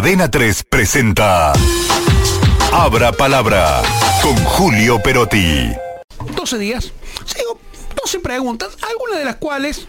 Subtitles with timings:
[0.00, 1.52] Adena 3 presenta
[2.72, 3.82] Abra Palabra
[4.22, 5.72] con Julio Perotti.
[6.34, 6.90] 12 días,
[7.26, 7.60] sigo
[8.02, 9.86] 12 preguntas, algunas de las cuales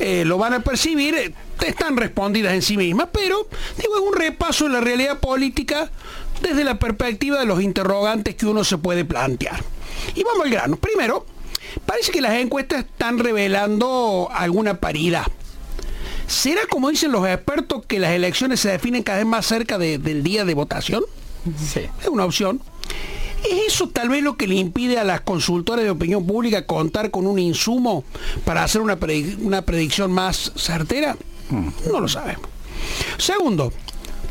[0.00, 1.32] eh, lo van a percibir, eh,
[1.64, 3.46] están respondidas en sí mismas, pero
[3.78, 5.92] digo, es un repaso de la realidad política
[6.40, 9.62] desde la perspectiva de los interrogantes que uno se puede plantear.
[10.16, 10.76] Y vamos al grano.
[10.76, 11.24] Primero,
[11.86, 15.28] parece que las encuestas están revelando alguna paridad.
[16.32, 20.22] ¿Será como dicen los expertos que las elecciones se definen cada vez más cerca del
[20.22, 21.04] día de votación?
[21.58, 21.82] Sí.
[22.00, 22.58] Es una opción.
[23.44, 27.10] ¿Es eso tal vez lo que le impide a las consultoras de opinión pública contar
[27.10, 28.02] con un insumo
[28.46, 28.98] para hacer una,
[29.40, 31.18] una predicción más certera?
[31.50, 32.48] No lo sabemos.
[33.18, 33.70] Segundo,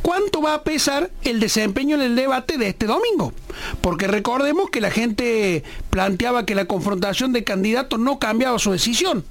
[0.01, 3.31] ¿cuánto va a pesar el desempeño en el debate de este domingo?
[3.79, 9.23] Porque recordemos que la gente planteaba que la confrontación de candidatos no cambiaba su decisión.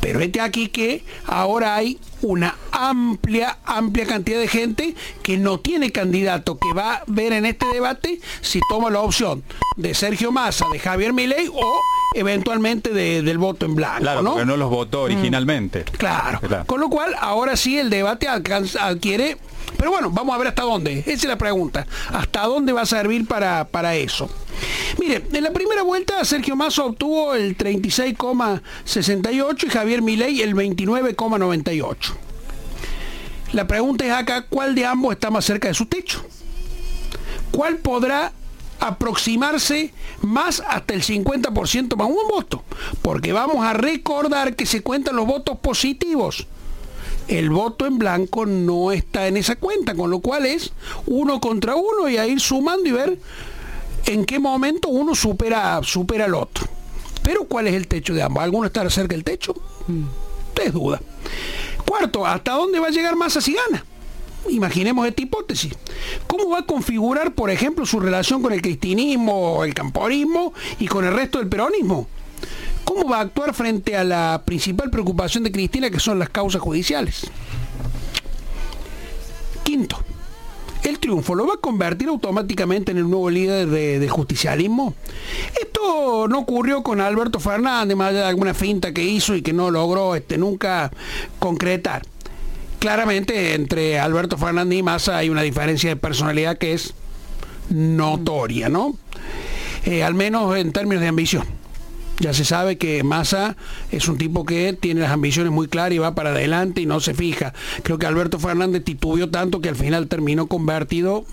[0.00, 5.90] Pero este aquí que ahora hay una amplia, amplia cantidad de gente que no tiene
[5.90, 9.42] candidato, que va a ver en este debate si toma la opción
[9.76, 11.80] de Sergio Massa, de Javier Milei o
[12.14, 14.00] eventualmente del voto en blanco.
[14.00, 14.30] Claro, ¿no?
[14.32, 15.84] porque no los votó originalmente.
[15.84, 16.40] Claro.
[16.40, 16.64] Claro.
[16.66, 19.36] Con lo cual, ahora sí el debate alcanza- adquiere...
[19.76, 21.00] Pero bueno, vamos a ver hasta dónde.
[21.00, 21.86] Esa es la pregunta.
[22.12, 24.28] ¿Hasta dónde va a servir para, para eso?
[24.98, 31.96] Mire, en la primera vuelta Sergio Massa obtuvo el 36,68 y Javier Milei el 29,98.
[33.52, 36.24] La pregunta es acá, ¿cuál de ambos está más cerca de su techo?
[37.50, 38.32] ¿Cuál podrá
[38.80, 42.62] aproximarse más hasta el 50% más un voto?
[43.00, 46.46] Porque vamos a recordar que se cuentan los votos positivos.
[47.28, 50.72] El voto en blanco no está en esa cuenta, con lo cual es
[51.06, 53.18] uno contra uno y a ir sumando y ver
[54.06, 56.66] en qué momento uno supera, supera al otro.
[57.22, 58.42] Pero ¿cuál es el techo de ambos?
[58.42, 59.54] ¿Alguno está cerca del techo?
[60.48, 61.00] Ustedes duda.
[61.86, 63.84] Cuarto, ¿hasta dónde va a llegar Massa si gana?
[64.48, 65.74] Imaginemos esta hipótesis.
[66.26, 71.04] ¿Cómo va a configurar, por ejemplo, su relación con el cristinismo, el camporismo y con
[71.04, 72.08] el resto del peronismo?
[72.88, 76.62] ¿Cómo va a actuar frente a la principal preocupación de Cristina, que son las causas
[76.62, 77.26] judiciales?
[79.62, 79.98] Quinto,
[80.82, 84.94] ¿el triunfo lo va a convertir automáticamente en el nuevo líder de, de justicialismo?
[85.60, 89.52] Esto no ocurrió con Alberto Fernández, más allá de alguna finta que hizo y que
[89.52, 90.90] no logró este, nunca
[91.38, 92.06] concretar.
[92.78, 96.94] Claramente entre Alberto Fernández y Massa hay una diferencia de personalidad que es
[97.68, 98.96] notoria, ¿no?
[99.84, 101.57] Eh, al menos en términos de ambición.
[102.20, 103.56] Ya se sabe que Massa
[103.92, 107.00] es un tipo que tiene las ambiciones muy claras y va para adelante y no
[107.00, 107.54] se fija.
[107.82, 111.24] Creo que Alberto Fernández titubeó tanto que al final terminó convertido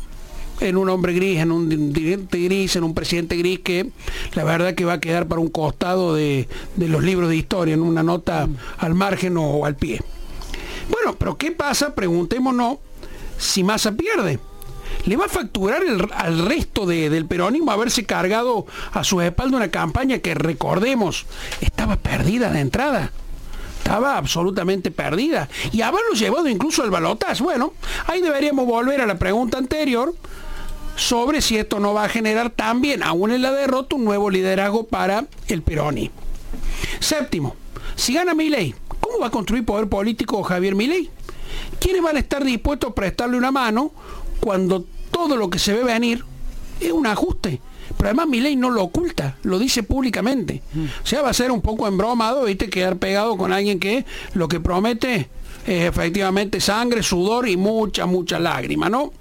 [0.59, 3.89] en un hombre gris, en un dirigente gris, en un presidente gris que
[4.35, 7.73] la verdad que va a quedar para un costado de, de los libros de historia,
[7.73, 8.47] en una nota
[8.77, 10.01] al margen o al pie.
[10.89, 11.95] Bueno, pero ¿qué pasa?
[11.95, 12.77] Preguntémonos
[13.37, 14.39] si Massa pierde.
[15.05, 19.57] ¿Le va a facturar el- al resto de- del peronismo haberse cargado a su espalda
[19.57, 21.25] una campaña que, recordemos,
[21.61, 23.11] estaba perdida de entrada?
[23.77, 25.47] Estaba absolutamente perdida.
[25.71, 27.43] Y haberlo llevado incluso al balotaje.
[27.43, 27.73] Bueno,
[28.07, 30.15] ahí deberíamos volver a la pregunta anterior
[30.95, 34.87] sobre si esto no va a generar también, aún en la derrota, un nuevo liderazgo
[34.87, 36.15] para el peronismo.
[36.99, 37.55] Séptimo,
[37.95, 41.11] si gana Milei, ¿cómo va a construir poder político Javier Milei?
[41.79, 43.91] ¿Quiénes van a estar dispuestos a prestarle una mano
[44.39, 44.85] cuando
[45.15, 46.25] todo lo que se ve venir
[46.81, 47.61] es un ajuste?
[47.95, 50.61] Pero además Milei no lo oculta, lo dice públicamente.
[51.01, 52.69] O sea, va a ser un poco embromado, ¿viste?
[52.69, 54.03] Quedar pegado con alguien que
[54.33, 55.29] lo que promete
[55.65, 59.13] es efectivamente sangre, sudor y mucha, mucha lágrima, ¿no?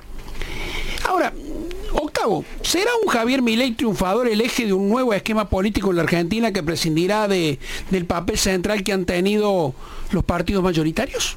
[1.09, 1.33] Ahora,
[1.93, 6.03] octavo, ¿será un Javier Milei triunfador el eje de un nuevo esquema político en la
[6.03, 9.75] Argentina que prescindirá de, del papel central que han tenido
[10.11, 11.37] los partidos mayoritarios?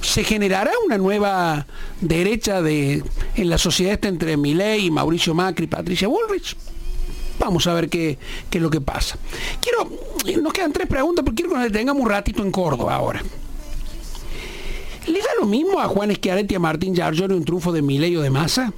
[0.00, 1.66] ¿Se generará una nueva
[2.00, 3.02] derecha de,
[3.34, 6.56] en la sociedad esta entre Milei, Mauricio Macri y Patricia Bullrich?
[7.38, 8.18] Vamos a ver qué,
[8.50, 9.18] qué es lo que pasa.
[9.60, 9.88] Quiero,
[10.42, 13.22] nos quedan tres preguntas, pero quiero que nos detengamos un ratito en Córdoba ahora.
[15.06, 18.16] ¿Le da lo mismo a Juan Schiaretti y a Martín Giorgione un triunfo de Milei
[18.16, 18.72] o de Massa?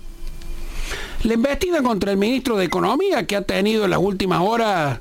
[1.25, 5.01] La embestida contra el ministro de Economía, que ha tenido en las últimas horas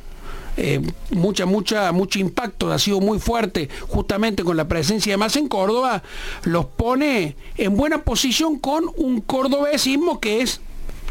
[0.62, 5.40] eh, mucha, mucha, mucho impacto, ha sido muy fuerte justamente con la presencia de Massa
[5.40, 6.04] en Córdoba,
[6.44, 10.60] los pone en buena posición con un cordobesismo que es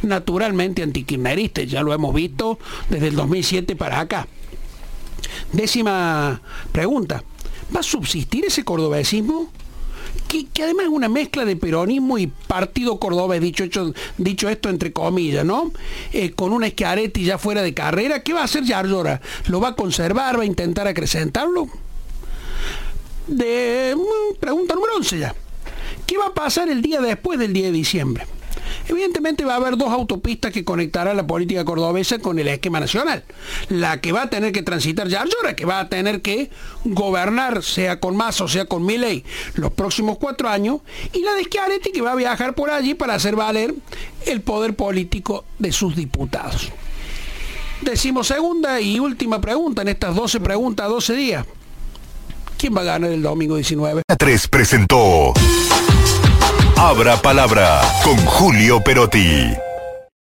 [0.03, 2.59] naturalmente antikirchnerista, ya lo hemos visto
[2.91, 4.29] desde el 2007 para acá.
[5.51, 7.25] Décima pregunta,
[7.75, 9.51] ¿va a subsistir ese cordobesismo?
[10.29, 14.93] Que, además es una mezcla de peronismo y partido cordobés, dicho, hecho- dicho esto entre
[14.93, 15.73] comillas, ¿no?
[16.13, 19.21] Eh, con una Schiaretti ya fuera de carrera, ¿qué va a hacer Yarlora?
[19.47, 20.39] ¿Lo va a conservar?
[20.39, 21.69] ¿Va a intentar acrecentarlo?
[23.27, 25.35] De, mm, pregunta número 11 ya.
[26.07, 28.27] ¿Qué va a pasar el día después del 10 de diciembre?
[28.89, 33.23] Evidentemente va a haber dos autopistas que conectarán la política cordobesa con el esquema nacional.
[33.69, 36.51] La que va a tener que transitar Yarlora, que va a tener que
[36.85, 39.25] gobernar, sea con más o sea con Miley,
[39.55, 40.81] los próximos cuatro años,
[41.13, 43.75] y la de Schiaretti que va a viajar por allí para hacer valer
[44.27, 46.71] el poder político de sus diputados.
[47.83, 51.47] Decimos segunda y última pregunta en estas 12 preguntas, 12 días.
[52.57, 54.03] ¿Quién va a ganar el domingo 19?
[54.19, 55.33] 3 presentó
[56.81, 59.68] Abra Palabra con Julio Perotti.